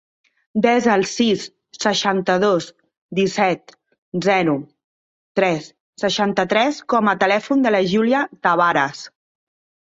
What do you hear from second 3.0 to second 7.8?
disset, zero, tres, seixanta-tres com a telèfon de